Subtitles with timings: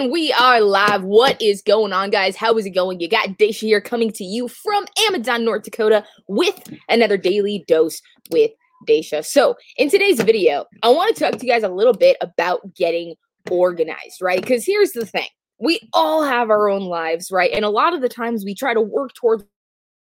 [0.00, 1.02] And we are live.
[1.02, 2.34] What is going on, guys?
[2.34, 3.00] How is it going?
[3.00, 6.58] You got Daisha here coming to you from Amazon, North Dakota with
[6.88, 8.00] another daily dose
[8.30, 8.50] with
[8.88, 9.22] Daisha.
[9.22, 12.74] So, in today's video, I want to talk to you guys a little bit about
[12.74, 13.14] getting
[13.50, 14.40] organized, right?
[14.40, 15.28] Because here's the thing
[15.58, 17.50] we all have our own lives, right?
[17.52, 19.44] And a lot of the times we try to work towards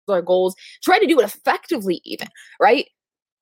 [0.08, 2.28] our goals, try to do it effectively, even,
[2.60, 2.86] right?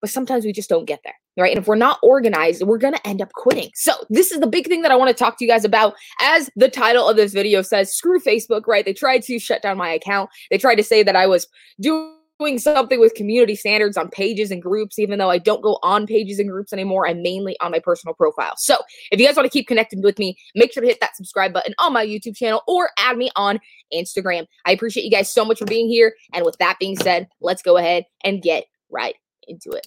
[0.06, 1.52] But sometimes we just don't get there right?
[1.52, 3.70] And if we're not organized, we're going to end up quitting.
[3.74, 5.96] So, this is the big thing that I want to talk to you guys about.
[6.22, 8.86] As the title of this video says, screw Facebook, right?
[8.86, 10.30] They tried to shut down my account.
[10.50, 11.48] They tried to say that I was
[11.82, 12.12] doing
[12.58, 16.38] something with community standards on pages and groups, even though I don't go on pages
[16.38, 17.08] and groups anymore.
[17.08, 18.54] I'm mainly on my personal profile.
[18.58, 18.78] So,
[19.12, 21.54] if you guys want to keep connected with me, make sure to hit that subscribe
[21.54, 23.60] button on my YouTube channel or add me on
[23.94, 24.48] Instagram.
[24.66, 26.14] I appreciate you guys so much for being here.
[26.34, 29.16] And with that being said, let's go ahead and get right
[29.48, 29.86] into it.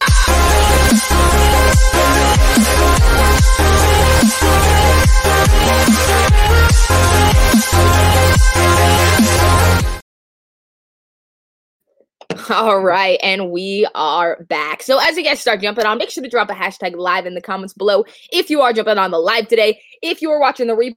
[12.51, 14.83] All right, and we are back.
[14.83, 17.35] So as you guys start jumping on, make sure to drop a hashtag live in
[17.35, 19.81] the comments below if you are jumping on the live today.
[20.03, 20.97] If you are watching the replay,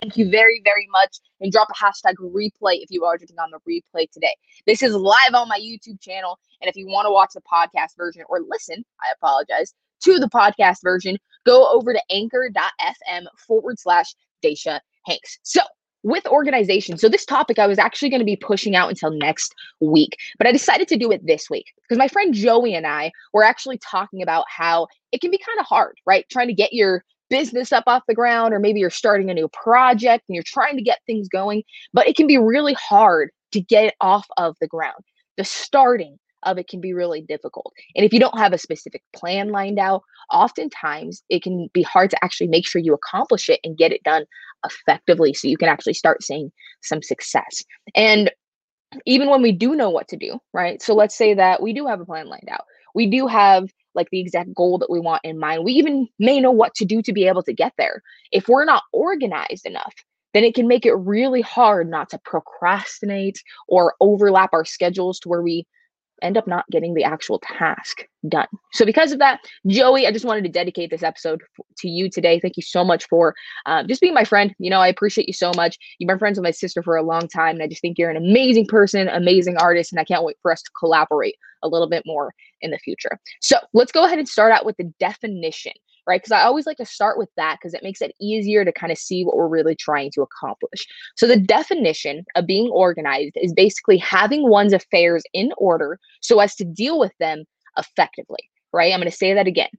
[0.00, 1.18] thank you very, very much.
[1.40, 4.34] And drop a hashtag replay if you are jumping on the replay today.
[4.66, 6.38] This is live on my YouTube channel.
[6.60, 10.28] And if you want to watch the podcast version or listen, I apologize, to the
[10.28, 15.38] podcast version, go over to anchor.fm forward slash Daisha Hanks.
[15.42, 15.60] So
[16.02, 16.96] with organization.
[16.96, 20.46] So this topic I was actually going to be pushing out until next week, but
[20.46, 23.78] I decided to do it this week because my friend Joey and I were actually
[23.78, 26.24] talking about how it can be kind of hard, right?
[26.30, 29.48] Trying to get your business up off the ground or maybe you're starting a new
[29.48, 33.60] project and you're trying to get things going, but it can be really hard to
[33.60, 35.02] get it off of the ground.
[35.36, 37.72] The starting, of it can be really difficult.
[37.94, 42.10] And if you don't have a specific plan lined out, oftentimes it can be hard
[42.10, 44.24] to actually make sure you accomplish it and get it done
[44.64, 46.50] effectively so you can actually start seeing
[46.82, 47.62] some success.
[47.94, 48.30] And
[49.06, 50.82] even when we do know what to do, right?
[50.82, 52.64] So let's say that we do have a plan lined out.
[52.94, 55.64] We do have like the exact goal that we want in mind.
[55.64, 58.02] We even may know what to do to be able to get there.
[58.32, 59.94] If we're not organized enough,
[60.32, 65.28] then it can make it really hard not to procrastinate or overlap our schedules to
[65.28, 65.66] where we
[66.22, 68.46] end up not getting the actual task done.
[68.72, 71.42] So, because of that, Joey, I just wanted to dedicate this episode
[71.78, 72.40] to you today.
[72.40, 73.34] Thank you so much for
[73.66, 74.54] uh, just being my friend.
[74.58, 75.78] You know, I appreciate you so much.
[75.98, 78.10] You've been friends with my sister for a long time, and I just think you're
[78.10, 81.88] an amazing person, amazing artist, and I can't wait for us to collaborate a little
[81.88, 83.18] bit more in the future.
[83.40, 85.72] So, let's go ahead and start out with the definition
[86.10, 86.20] right?
[86.20, 88.90] Because I always like to start with that because it makes it easier to kind
[88.90, 90.84] of see what we're really trying to accomplish.
[91.16, 96.56] So, the definition of being organized is basically having one's affairs in order so as
[96.56, 97.44] to deal with them
[97.78, 98.40] effectively,
[98.72, 98.92] right?
[98.92, 99.70] I'm going to say that again.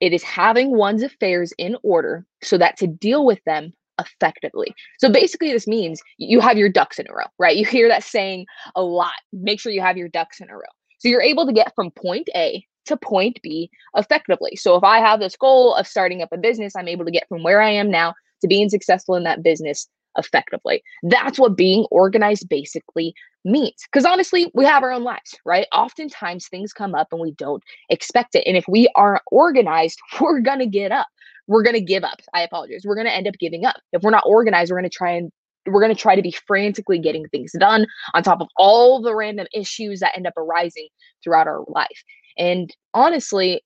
[0.00, 4.72] It is having one's affairs in order so that to deal with them effectively.
[4.98, 7.56] So basically, this means you have your ducks in a row, right?
[7.56, 9.12] You hear that saying a lot.
[9.32, 10.72] Make sure you have your ducks in a row.
[10.98, 14.56] So you're able to get from point A to point B effectively.
[14.56, 17.28] So if I have this goal of starting up a business, I'm able to get
[17.28, 19.88] from where I am now to being successful in that business
[20.18, 20.82] effectively.
[21.04, 23.86] That's what being organized basically means.
[23.90, 25.66] Because honestly, we have our own lives, right?
[25.72, 28.44] Oftentimes things come up and we don't expect it.
[28.46, 31.08] And if we aren't organized, we're going to get up.
[31.48, 32.20] We're going to give up.
[32.34, 32.82] I apologize.
[32.84, 33.76] We're going to end up giving up.
[33.92, 35.32] If we're not organized, we're going to try and
[35.66, 39.14] we're going to try to be frantically getting things done on top of all the
[39.14, 40.88] random issues that end up arising
[41.22, 42.04] throughout our life.
[42.36, 43.62] And honestly,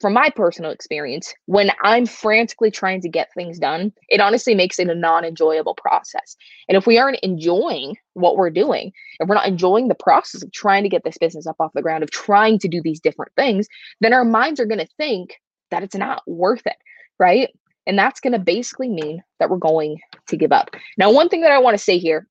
[0.00, 4.78] from my personal experience, when I'm frantically trying to get things done, it honestly makes
[4.78, 6.36] it a non enjoyable process.
[6.68, 10.52] And if we aren't enjoying what we're doing, if we're not enjoying the process of
[10.52, 13.32] trying to get this business up off the ground, of trying to do these different
[13.34, 13.66] things,
[14.00, 16.76] then our minds are going to think that it's not worth it,
[17.18, 17.50] right?
[17.88, 20.70] And that's going to basically mean that we're going to give up.
[20.98, 22.28] Now, one thing that I want to say here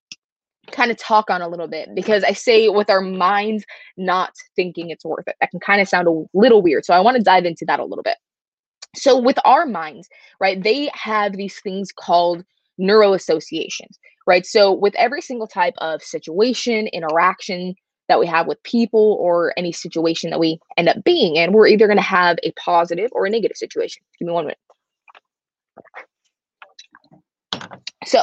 [0.72, 3.66] kind of talk on a little bit because I say with our minds
[3.98, 5.36] not thinking it's worth it.
[5.40, 6.86] That can kind of sound a little weird.
[6.86, 8.18] So I want to dive into that a little bit.
[8.96, 10.08] So with our minds,
[10.40, 12.44] right, they have these things called
[12.78, 14.46] neuro associations, right?
[14.46, 17.76] So with every single type of situation, interaction
[18.10, 21.68] that we have with people or any situation that we end up being in, we're
[21.68, 24.02] either going to have a positive or a negative situation.
[24.20, 24.60] Give me one minute.
[28.06, 28.22] So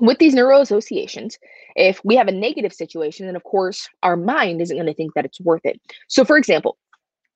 [0.00, 1.38] with these neuro associations,
[1.76, 5.14] if we have a negative situation, then of course our mind isn't going to think
[5.14, 5.80] that it's worth it.
[6.08, 6.76] So, for example,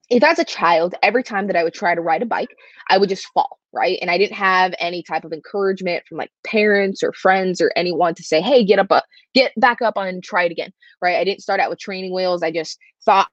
[0.08, 2.54] if as a child, every time that I would try to ride a bike,
[2.88, 3.98] I would just fall, right?
[4.00, 8.14] And I didn't have any type of encouragement from like parents or friends or anyone
[8.14, 9.00] to say, "Hey, get up, uh,
[9.34, 11.16] get back up and try it again," right?
[11.16, 12.42] I didn't start out with training wheels.
[12.42, 13.28] I just thought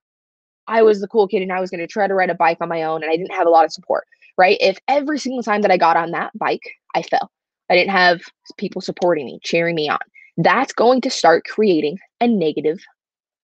[0.67, 2.57] I was the cool kid and I was going to try to ride a bike
[2.61, 4.05] on my own, and I didn't have a lot of support,
[4.37, 4.57] right?
[4.59, 6.63] If every single time that I got on that bike,
[6.95, 7.31] I fell,
[7.69, 8.21] I didn't have
[8.57, 9.99] people supporting me, cheering me on.
[10.37, 12.79] That's going to start creating a negative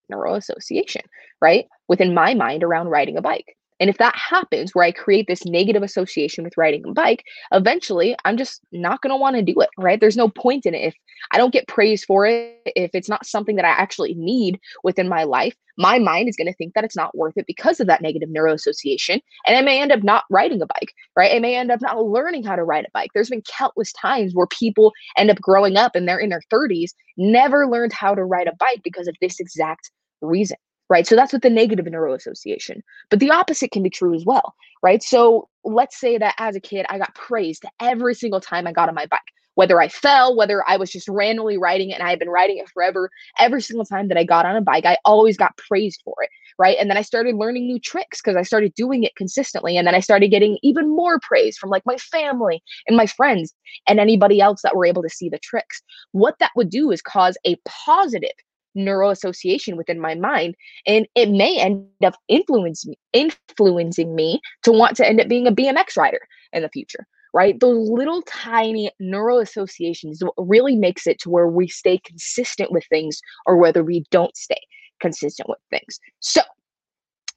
[0.09, 1.01] neural association,
[1.41, 1.65] right?
[1.87, 3.55] Within my mind around riding a bike.
[3.79, 8.15] And if that happens, where I create this negative association with riding a bike, eventually
[8.25, 9.99] I'm just not going to want to do it, right?
[9.99, 10.79] There's no point in it.
[10.79, 10.95] If
[11.31, 15.07] I don't get praise for it, if it's not something that I actually need within
[15.07, 17.87] my life, my mind is going to think that it's not worth it because of
[17.87, 19.21] that negative neuro association.
[19.47, 21.33] And I may end up not riding a bike, right?
[21.33, 23.11] I may end up not learning how to ride a bike.
[23.13, 26.91] There's been countless times where people end up growing up and they're in their 30s,
[27.15, 29.89] never learned how to ride a bike because of this exact
[30.21, 30.57] reason
[30.89, 31.05] right?
[31.05, 32.83] So that's with the negative neuro association.
[33.09, 35.01] But the opposite can be true as well, right?
[35.03, 38.89] So let's say that as a kid, I got praised every single time I got
[38.89, 39.21] on my bike.
[39.55, 42.59] Whether I fell, whether I was just randomly riding it and I had been riding
[42.59, 46.01] it forever, every single time that I got on a bike, I always got praised
[46.05, 46.77] for it, right?
[46.79, 49.75] And then I started learning new tricks because I started doing it consistently.
[49.75, 53.53] And then I started getting even more praise from like my family and my friends
[53.85, 55.81] and anybody else that were able to see the tricks.
[56.13, 58.31] What that would do is cause a positive
[58.75, 60.55] neural association within my mind
[60.85, 65.51] and it may end up influencing influencing me to want to end up being a
[65.51, 66.19] BMX rider
[66.53, 67.59] in the future right?
[67.59, 73.21] Those little tiny neural associations really makes it to where we stay consistent with things
[73.45, 74.59] or whether we don't stay
[74.99, 75.99] consistent with things.
[76.19, 76.41] So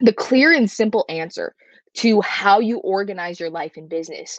[0.01, 1.55] the clear and simple answer
[1.95, 4.39] to how you organize your life and business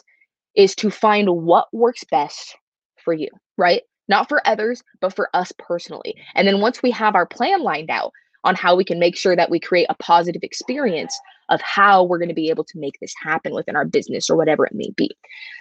[0.54, 2.56] is to find what works best
[2.96, 6.14] for you right not for others, but for us personally.
[6.34, 8.12] And then once we have our plan lined out
[8.44, 11.18] on how we can make sure that we create a positive experience
[11.50, 14.36] of how we're going to be able to make this happen within our business or
[14.36, 15.10] whatever it may be.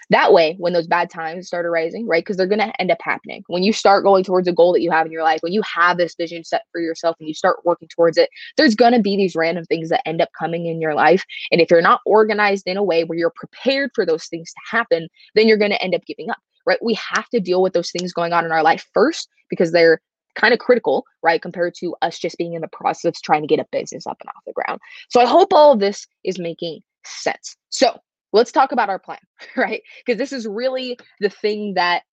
[0.09, 2.23] That way, when those bad times start arising, right?
[2.23, 3.43] Because they're going to end up happening.
[3.47, 5.61] When you start going towards a goal that you have in your life, when you
[5.61, 9.01] have this vision set for yourself and you start working towards it, there's going to
[9.01, 11.25] be these random things that end up coming in your life.
[11.51, 14.77] And if you're not organized in a way where you're prepared for those things to
[14.77, 16.79] happen, then you're going to end up giving up right?
[16.81, 19.99] We have to deal with those things going on in our life first because they're
[20.35, 21.41] kind of critical, right?
[21.41, 24.17] Compared to us just being in the process of trying to get a business up
[24.21, 24.79] and off the ground.
[25.09, 27.55] So I hope all of this is making sense.
[27.69, 27.99] So
[28.31, 29.19] let's talk about our plan,
[29.55, 29.81] right?
[30.05, 32.03] Because this is really the thing that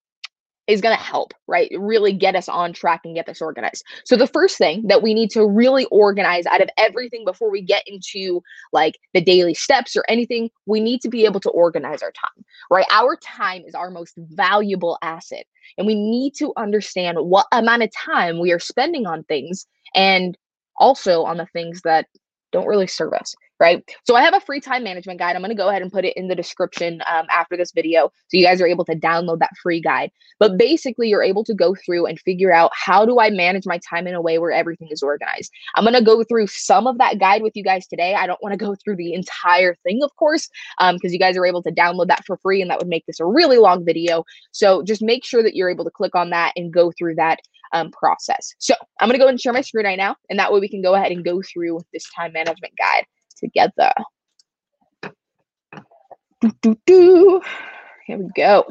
[0.71, 1.71] is going to help, right?
[1.77, 3.85] Really get us on track and get this organized.
[4.05, 7.61] So, the first thing that we need to really organize out of everything before we
[7.61, 12.03] get into like the daily steps or anything, we need to be able to organize
[12.03, 12.87] our time, right?
[12.91, 15.45] Our time is our most valuable asset.
[15.77, 20.37] And we need to understand what amount of time we are spending on things and
[20.77, 22.07] also on the things that
[22.53, 23.85] don't really serve us right?
[24.05, 25.37] So I have a free time management guide.
[25.37, 28.11] I'm going to go ahead and put it in the description um, after this video
[28.29, 30.11] so you guys are able to download that free guide.
[30.39, 33.79] But basically, you're able to go through and figure out how do I manage my
[33.79, 35.53] time in a way where everything is organized.
[35.77, 38.15] I'm going to go through some of that guide with you guys today.
[38.15, 40.49] I don't want to go through the entire thing, of course,
[40.79, 43.05] because um, you guys are able to download that for free and that would make
[43.07, 44.25] this a really long video.
[44.53, 47.41] So just make sure that you're able to click on that and go through that
[47.73, 48.55] um, process.
[48.59, 50.69] So I'm going to go and share my screen right now, and that way we
[50.69, 53.05] can go ahead and go through this time management guide
[53.41, 53.91] together.
[56.41, 57.41] Do, do, do.
[58.07, 58.65] Here we go.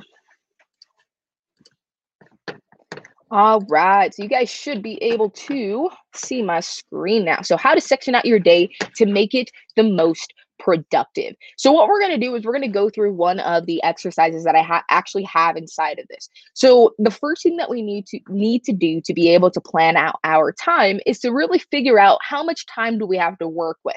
[3.32, 7.42] All right, so you guys should be able to see my screen now.
[7.44, 11.36] So how to section out your day to make it the most productive.
[11.58, 13.82] So what we're going to do is we're going to go through one of the
[13.84, 16.28] exercises that I ha- actually have inside of this.
[16.54, 19.62] So the first thing that we need to need to do to be able to
[19.62, 23.38] plan out our time is to really figure out how much time do we have
[23.40, 23.96] to work with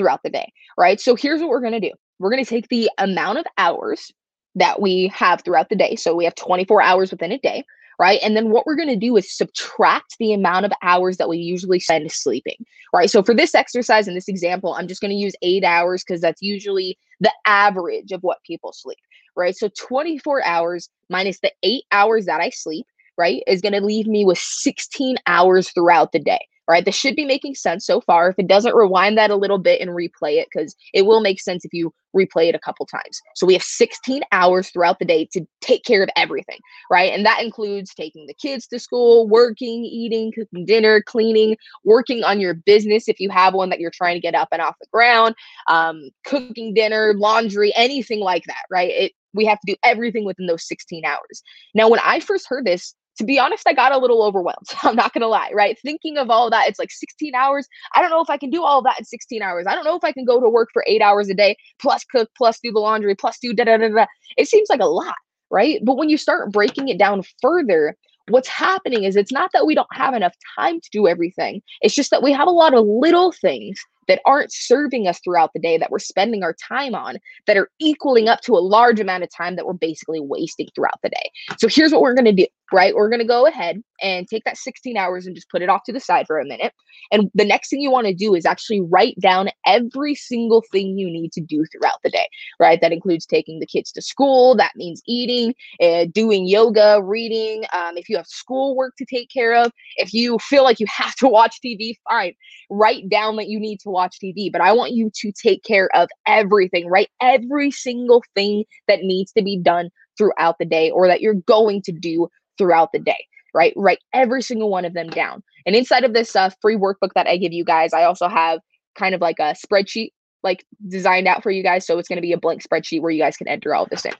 [0.00, 0.98] throughout the day, right?
[0.98, 4.10] So here's what we're going to do we're going to take the amount of hours
[4.54, 5.94] that we have throughout the day.
[5.96, 7.64] So we have 24 hours within a day,
[7.98, 8.18] right?
[8.22, 11.38] And then what we're going to do is subtract the amount of hours that we
[11.38, 12.64] usually spend sleeping,
[12.94, 13.10] right?
[13.10, 16.20] So for this exercise and this example, I'm just going to use eight hours because
[16.20, 18.98] that's usually the average of what people sleep,
[19.36, 19.56] right?
[19.56, 24.06] So 24 hours minus the eight hours that I sleep, right, is going to leave
[24.06, 26.84] me with 16 hours throughout the day right?
[26.84, 28.30] This should be making sense so far.
[28.30, 31.40] If it doesn't, rewind that a little bit and replay it because it will make
[31.40, 33.20] sense if you replay it a couple times.
[33.34, 36.58] So we have 16 hours throughout the day to take care of everything,
[36.90, 37.12] right?
[37.12, 42.40] And that includes taking the kids to school, working, eating, cooking dinner, cleaning, working on
[42.40, 44.86] your business if you have one that you're trying to get up and off the
[44.92, 45.34] ground,
[45.68, 48.90] um, cooking dinner, laundry, anything like that, right?
[48.90, 51.42] It we have to do everything within those 16 hours.
[51.72, 54.66] Now, when I first heard this, to be honest, I got a little overwhelmed.
[54.82, 55.78] I'm not going to lie, right?
[55.78, 57.68] Thinking of all of that, it's like 16 hours.
[57.94, 59.66] I don't know if I can do all of that in 16 hours.
[59.68, 62.02] I don't know if I can go to work for eight hours a day, plus
[62.04, 64.06] cook, plus do the laundry, plus do da da da da.
[64.38, 65.16] It seems like a lot,
[65.50, 65.80] right?
[65.84, 67.94] But when you start breaking it down further,
[68.30, 71.60] what's happening is it's not that we don't have enough time to do everything.
[71.82, 73.78] It's just that we have a lot of little things
[74.10, 77.70] that aren't serving us throughout the day that we're spending our time on that are
[77.80, 81.30] equaling up to a large amount of time that we're basically wasting throughout the day.
[81.58, 82.94] So here's what we're going to do, right?
[82.94, 85.82] We're going to go ahead and take that 16 hours and just put it off
[85.84, 86.72] to the side for a minute.
[87.12, 90.98] And the next thing you want to do is actually write down every single thing
[90.98, 92.26] you need to do throughout the day,
[92.58, 92.80] right?
[92.80, 97.64] That includes taking the kids to school, that means eating, uh, doing yoga, reading.
[97.72, 101.14] Um, if you have schoolwork to take care of, if you feel like you have
[101.16, 102.34] to watch TV, fine.
[102.70, 105.88] Write down that you need to watch TV, but I want you to take care
[105.94, 107.08] of everything, right?
[107.20, 111.80] Every single thing that needs to be done throughout the day or that you're going
[111.80, 112.28] to do
[112.60, 113.72] throughout the day, right?
[113.74, 115.42] Write every single one of them down.
[115.64, 118.60] And inside of this uh, free workbook that I give you guys, I also have
[118.94, 120.10] kind of like a spreadsheet
[120.42, 121.86] like designed out for you guys.
[121.86, 123.90] So it's going to be a blank spreadsheet where you guys can enter all of
[123.90, 124.12] this in.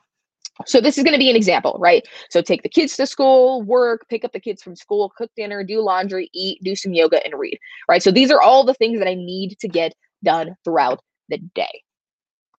[0.67, 2.07] So this is going to be an example, right?
[2.31, 5.63] So take the kids to school, work, pick up the kids from school, cook dinner,
[5.63, 8.03] do laundry, eat, do some yoga and read, right?
[8.03, 9.95] So these are all the things that I need to get
[10.25, 11.83] done throughout the day.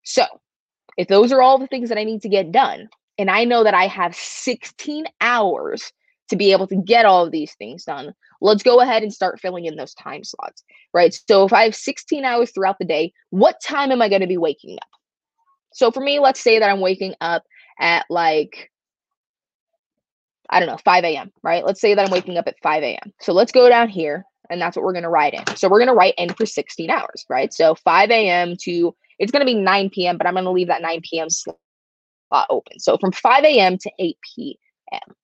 [0.03, 0.25] So,
[0.97, 2.89] if those are all the things that I need to get done,
[3.22, 5.94] and I know that I have 16 hours
[6.30, 9.40] to be able to get all of these things done, let's go ahead and start
[9.40, 10.63] filling in those time slots,
[10.94, 11.13] right?
[11.28, 14.28] So if I have 16 hours throughout the day, what time am I going to
[14.28, 14.90] be waking up?
[15.74, 17.44] So for me, let's say that I'm waking up
[17.80, 18.72] at like,
[20.50, 21.66] I don't know, 5 a.m., right?
[21.66, 23.13] Let's say that I'm waking up at 5 a.m.
[23.20, 25.56] So let's go down here and that's what we're going to write in.
[25.56, 27.54] So we're going to write in for 16 hours, right?
[27.54, 28.56] So 5 a.m.
[28.63, 31.30] to, it's going to be 9 p.m., but I'm going to leave that 9 p.m.
[31.30, 31.58] slot
[32.50, 32.79] open.
[32.79, 33.77] So from 5 a.m.
[33.77, 35.15] to 8 p.m.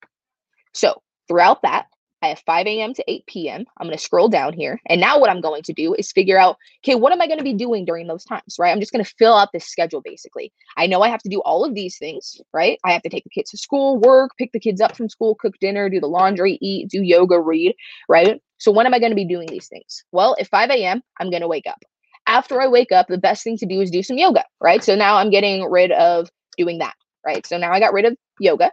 [0.74, 1.88] So throughout that,
[2.24, 2.94] I have 5 a.m.
[2.96, 3.66] to 8 p.m.
[3.78, 4.82] I'm going to scroll down here.
[4.88, 7.38] And now what I'm going to do is figure out, okay, what am I going
[7.38, 8.72] to be doing during those times, right?
[8.72, 10.52] I'm just going to fill out this schedule basically.
[10.78, 12.80] I know I have to do all of these things, right?
[12.84, 15.36] I have to take the kids to school, work, pick the kids up from school,
[15.36, 17.76] cook dinner, do the laundry, eat, do yoga, read,
[18.10, 18.42] right?
[18.58, 20.04] So when am I going to be doing these things?
[20.12, 21.84] Well, at 5 a.m., I'm going to wake up.
[22.26, 24.84] After I wake up, the best thing to do is do some yoga, right?
[24.84, 26.96] So now I'm getting rid of doing that,
[27.26, 27.46] right?
[27.46, 28.72] So now I got rid of yoga.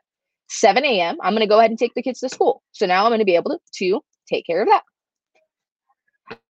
[0.48, 2.62] 7 a.m., I'm going to go ahead and take the kids to school.
[2.72, 4.82] So now I'm going to be able to, to take care of that.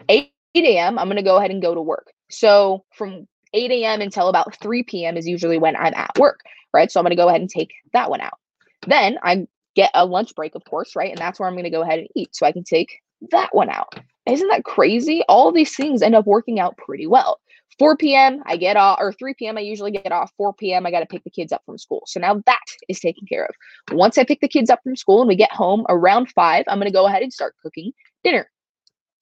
[0.09, 2.13] 8 a.m., I'm going to go ahead and go to work.
[2.31, 4.01] So from 8 a.m.
[4.01, 5.17] until about 3 p.m.
[5.17, 6.41] is usually when I'm at work,
[6.75, 6.91] right?
[6.91, 8.39] So I'm going to go ahead and take that one out.
[8.87, 11.11] Then I get a lunch break, of course, right?
[11.11, 12.35] And that's where I'm going to go ahead and eat.
[12.35, 13.95] So I can take that one out.
[14.27, 15.23] Isn't that crazy?
[15.29, 17.41] All these things end up working out pretty well.
[17.79, 18.43] 4 p.m.
[18.47, 19.57] I get off, or 3 p.m.
[19.57, 20.33] I usually get off.
[20.37, 20.87] 4 p.m.
[20.87, 22.03] I got to pick the kids up from school.
[22.07, 23.97] So now that is taken care of.
[23.97, 26.79] Once I pick the kids up from school and we get home around 5, I'm
[26.79, 27.93] going to go ahead and start cooking
[28.25, 28.51] dinner.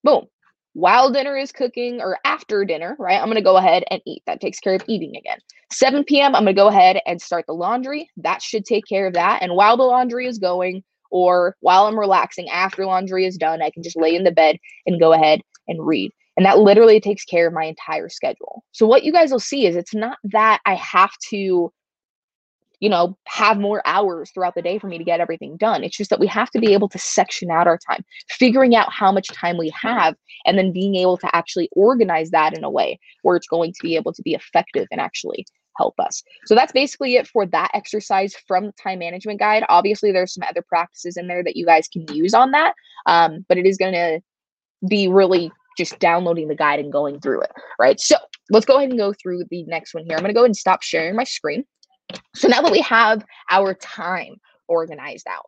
[0.05, 0.27] Boom.
[0.73, 3.19] While dinner is cooking or after dinner, right?
[3.19, 4.23] I'm going to go ahead and eat.
[4.27, 5.39] That takes care of eating again.
[5.73, 6.35] 7 p.m.
[6.35, 8.11] I'm going to go ahead and start the laundry.
[8.19, 9.43] That should take care of that.
[9.43, 13.71] And while the laundry is going, or while I'm relaxing after laundry is done, I
[13.71, 16.13] can just lay in the bed and go ahead and read.
[16.37, 18.63] And that literally takes care of my entire schedule.
[18.73, 21.73] So what you guys will see is it's not that I have to
[22.81, 25.83] you know, have more hours throughout the day for me to get everything done.
[25.83, 28.93] It's just that we have to be able to section out our time, figuring out
[28.93, 30.15] how much time we have,
[30.45, 33.83] and then being able to actually organize that in a way where it's going to
[33.83, 35.47] be able to be effective and actually
[35.79, 36.23] help us.
[36.47, 39.65] So that's basically it for that exercise from the time management guide.
[39.69, 42.75] Obviously, there's some other practices in there that you guys can use on that,
[43.07, 44.21] um, but it is going to
[44.89, 48.01] be really just downloading the guide and going through it, right?
[48.01, 48.17] So
[48.51, 50.17] let's go ahead and go through the next one here.
[50.17, 51.65] I'm going to go ahead and stop sharing my screen.
[52.35, 54.37] So now that we have our time
[54.69, 55.47] organized out,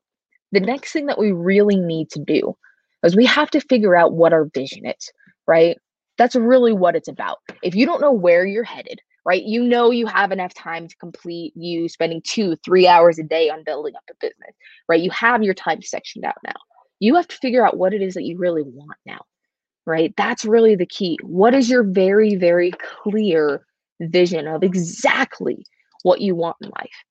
[0.52, 2.56] the next thing that we really need to do
[3.02, 5.12] is we have to figure out what our vision is,
[5.46, 5.76] right?
[6.16, 7.38] That's really what it's about.
[7.62, 10.96] If you don't know where you're headed, right, you know you have enough time to
[10.96, 14.54] complete you spending two, three hours a day on building up a business,
[14.88, 15.00] right?
[15.00, 16.56] You have your time sectioned out now.
[16.98, 19.20] You have to figure out what it is that you really want now
[19.88, 20.14] right?
[20.16, 21.18] That's really the key.
[21.22, 23.64] What is your very, very clear
[24.00, 25.64] vision of exactly
[26.02, 27.04] what you want in life?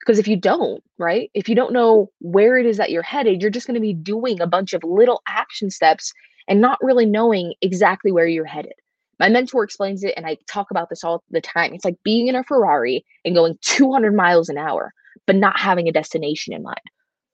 [0.00, 3.40] Because if you don't, right, if you don't know where it is that you're headed,
[3.40, 6.12] you're just going to be doing a bunch of little action steps
[6.46, 8.74] and not really knowing exactly where you're headed.
[9.18, 11.74] My mentor explains it, and I talk about this all the time.
[11.74, 14.92] It's like being in a Ferrari and going 200 miles an hour,
[15.26, 16.80] but not having a destination in mind.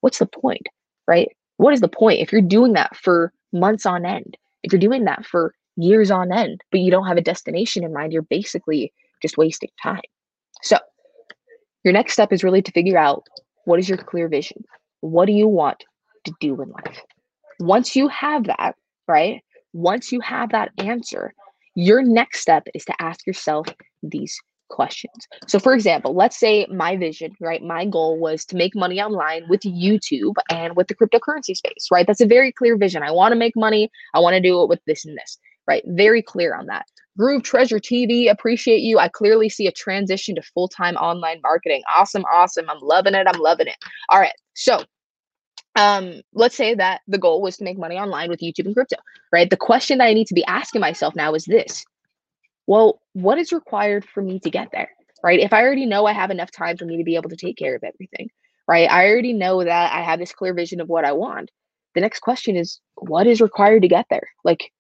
[0.01, 0.67] What's the point,
[1.09, 1.29] right?
[1.57, 4.37] What is the point if you're doing that for months on end?
[4.67, 7.93] If you're doing that for years on end, but you don't have a destination in
[7.93, 8.93] mind, you're basically
[9.23, 10.03] just wasting time.
[10.63, 10.77] So,
[11.85, 13.23] your next step is really to figure out
[13.65, 14.65] what is your clear vision?
[15.01, 15.85] What do you want
[16.25, 17.01] to do in life?
[17.61, 18.75] Once you have that,
[19.07, 19.41] right?
[19.73, 21.33] Once you have that answer,
[21.77, 23.69] your next step is to ask yourself
[24.03, 24.37] these
[24.69, 25.27] questions.
[25.49, 27.63] So, for example, let's say my vision, right?
[27.63, 32.07] My goal was to make money online with YouTube and with the cryptocurrency space, right?
[32.07, 33.03] That's a very clear vision.
[33.03, 33.91] I want to make money.
[34.15, 35.39] I want to do it with this and this.
[35.69, 35.83] right?
[35.87, 36.87] Very clear on that.
[37.19, 38.99] Groove Treasure TV, appreciate you.
[38.99, 41.83] I clearly see a transition to full time online marketing.
[41.95, 42.69] Awesome, awesome.
[42.69, 43.27] I'm loving it.
[43.29, 43.77] I'm loving it.
[44.11, 44.35] All right.
[44.55, 44.83] So,
[45.77, 48.97] um, let's say that the goal was to make money online with YouTube and crypto,
[49.33, 49.51] right?
[49.51, 51.85] The question that I need to be asking myself now is this
[52.67, 54.91] well, what is required for me to get there,
[55.23, 55.41] right?
[55.41, 57.57] If I already know I have enough time for me to be able to take
[57.57, 58.29] care of everything,
[58.69, 58.91] right?
[58.91, 61.51] I already know that I have this clear vision of what I want.
[61.95, 64.29] The next question is, what is required to get there?
[64.45, 64.71] Like,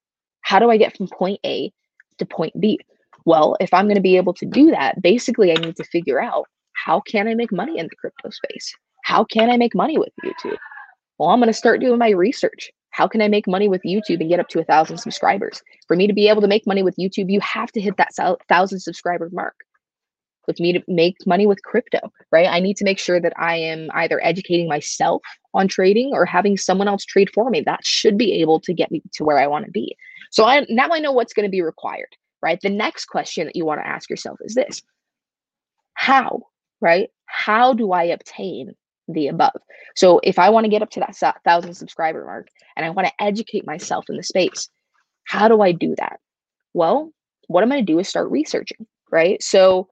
[0.42, 1.72] how do I get from point A
[2.18, 2.78] to point B?
[3.24, 6.22] Well, if I'm going to be able to do that, basically, I need to figure
[6.22, 8.74] out how can I make money in the crypto space?
[9.04, 10.58] How can I make money with YouTube?
[11.18, 12.70] Well, I'm going to start doing my research.
[12.96, 15.62] How can I make money with YouTube and get up to a thousand subscribers?
[15.86, 18.14] For me to be able to make money with YouTube, you have to hit that
[18.48, 19.54] thousand subscriber mark.
[20.46, 21.98] With me to make money with crypto,
[22.32, 22.46] right?
[22.46, 25.20] I need to make sure that I am either educating myself
[25.52, 27.60] on trading or having someone else trade for me.
[27.60, 29.94] That should be able to get me to where I want to be.
[30.30, 32.58] So I now I know what's going to be required, right?
[32.62, 34.80] The next question that you want to ask yourself is this
[35.92, 36.44] How,
[36.80, 37.10] right?
[37.26, 38.74] How do I obtain
[39.08, 39.60] the above?
[39.94, 43.08] So if I want to get up to that thousand subscriber mark and I want
[43.08, 44.68] to educate myself in the space,
[45.24, 46.20] how do I do that?
[46.74, 47.10] Well,
[47.48, 49.42] what I'm going to do is start researching, right?
[49.42, 49.88] So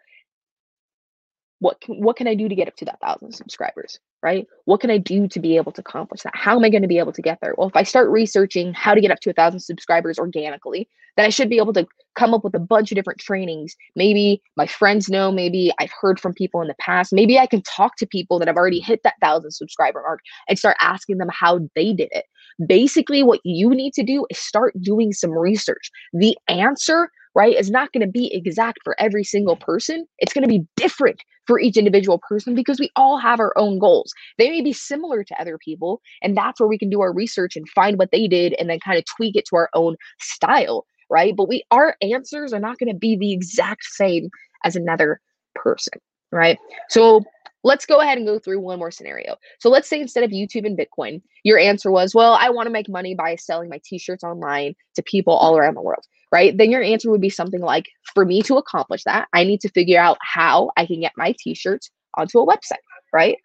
[1.61, 3.99] what can, what can I do to get up to that thousand subscribers?
[4.25, 4.47] right?
[4.65, 6.35] What can I do to be able to accomplish that?
[6.35, 7.55] How am I going to be able to get there?
[7.59, 11.27] Well, if I start researching how to get up to a thousand subscribers organically, then
[11.27, 13.77] I should be able to come up with a bunch of different trainings.
[13.95, 17.13] Maybe my friends know, maybe I've heard from people in the past.
[17.13, 20.59] Maybe I can talk to people that have already hit that thousand subscriber mark and
[20.59, 22.25] start asking them how they did it.
[22.67, 25.91] Basically, what you need to do is start doing some research.
[26.15, 30.07] The answer right, is not going to be exact for every single person.
[30.19, 33.79] It's going to be different for each individual person because we all have our own
[33.79, 34.13] goals.
[34.39, 37.57] They may be similar to other people, and that's where we can do our research
[37.57, 40.87] and find what they did and then kind of tweak it to our own style,
[41.11, 41.35] right?
[41.37, 44.31] But we our answers are not going to be the exact same
[44.65, 45.21] as another
[45.55, 45.95] person,
[46.33, 46.59] right?
[46.89, 47.25] So
[47.65, 49.37] let's go ahead and go through one more scenario.
[49.59, 52.73] So let's say instead of YouTube and Bitcoin, your answer was, well, I want to
[52.73, 56.59] make money by selling my t-shirts online to people all around the world right?
[56.59, 59.69] Then your answer would be something like, for me to accomplish that, I need to
[59.69, 63.39] figure out how I can get my t shirts onto a website, right?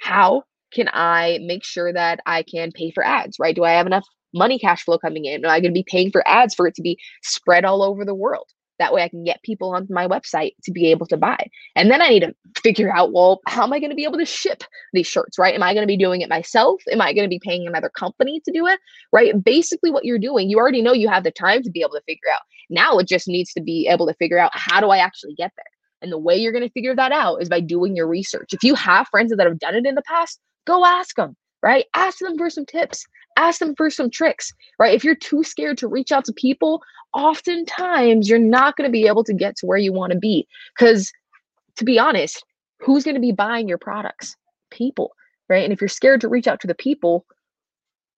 [0.00, 3.54] How can I make sure that I can pay for ads, right?
[3.54, 5.44] Do I have enough money cash flow coming in?
[5.44, 8.06] Am I going to be paying for ads for it to be spread all over
[8.06, 8.46] the world?
[8.80, 11.50] That way I can get people onto my website to be able to buy.
[11.76, 14.18] And then I need to figure out, well, how am I going to be able
[14.18, 14.64] to ship
[14.94, 15.54] these shirts, right?
[15.54, 16.82] Am I going to be doing it myself?
[16.90, 18.80] Am I going to be paying another company to do it,
[19.12, 19.44] right?
[19.44, 22.02] Basically, what you're doing, you already know you have the time to be able to
[22.06, 22.40] figure out.
[22.70, 25.52] Now it just needs to be able to figure out how do I actually get
[25.56, 25.64] there?
[26.02, 28.54] And the way you're going to figure that out is by doing your research.
[28.54, 31.84] If you have friends that have done it in the past, go ask them, right?
[31.94, 33.04] Ask them for some tips
[33.40, 34.94] ask them for some tricks, right?
[34.94, 36.82] If you're too scared to reach out to people,
[37.14, 40.46] oftentimes you're not going to be able to get to where you want to be.
[40.78, 41.12] Because
[41.76, 42.44] to be honest,
[42.78, 44.36] who's going to be buying your products?
[44.70, 45.12] People,
[45.48, 45.64] right?
[45.64, 47.24] And if you're scared to reach out to the people,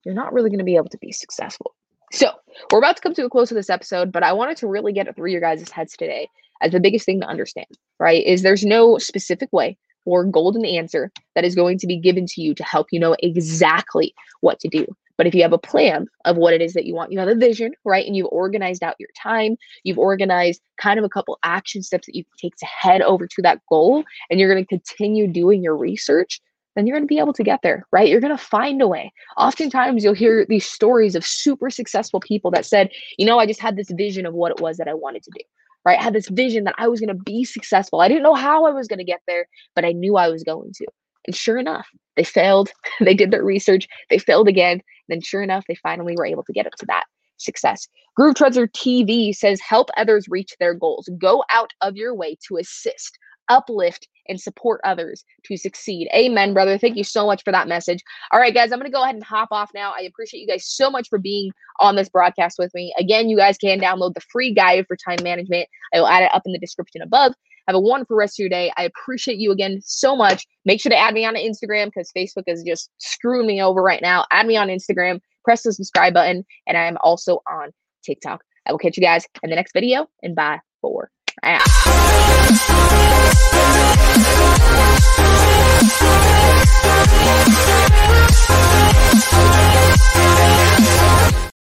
[0.05, 1.75] you're not really going to be able to be successful.
[2.13, 2.31] So,
[2.71, 4.93] we're about to come to a close of this episode, but I wanted to really
[4.93, 6.29] get it through your guys' heads today
[6.61, 7.67] as the biggest thing to understand,
[7.99, 8.23] right?
[8.25, 12.43] Is there's no specific way or golden answer that is going to be given to
[12.43, 14.87] you to help you know exactly what to do.
[15.17, 17.29] But if you have a plan of what it is that you want, you have
[17.29, 18.07] a vision, right?
[18.07, 22.15] And you've organized out your time, you've organized kind of a couple action steps that
[22.15, 25.63] you can take to head over to that goal, and you're going to continue doing
[25.63, 26.41] your research,
[26.75, 28.09] then you're going to be able to get there, right?
[28.09, 29.13] You're going to find a way.
[29.37, 33.61] Oftentimes, you'll hear these stories of super successful people that said, you know, I just
[33.61, 35.45] had this vision of what it was that I wanted to do
[35.85, 35.99] right?
[35.99, 38.01] I had this vision that I was going to be successful.
[38.01, 40.45] I didn't know how I was going to get there, but I knew I was
[40.45, 40.87] going to.
[41.27, 42.71] And sure enough, they failed.
[43.01, 43.89] they did their research.
[44.11, 44.83] They failed again.
[45.13, 47.05] Then sure enough, they finally were able to get up to that
[47.37, 47.87] success.
[48.17, 51.11] Groove Treasure TV says help others reach their goals.
[51.19, 53.19] Go out of your way to assist,
[53.51, 56.09] uplift, and support others to succeed.
[56.15, 56.79] Amen, brother.
[56.79, 58.03] Thank you so much for that message.
[58.31, 59.93] All right, guys, I'm going to go ahead and hop off now.
[59.95, 62.95] I appreciate you guys so much for being on this broadcast with me.
[62.99, 65.69] Again, you guys can download the free guide for time management.
[65.93, 67.35] I will add it up in the description above.
[67.69, 68.73] Have a wonderful rest of your day.
[68.77, 70.47] I appreciate you again so much.
[70.65, 74.03] Make sure to add me on Instagram because Facebook is just screwing me over right
[74.03, 74.25] now.
[74.31, 77.71] Add me on Instagram, press the subscribe button, and I am also on
[78.05, 78.43] TikTok.
[78.67, 81.11] I will catch you guys in the next video and bye for
[81.43, 81.63] now.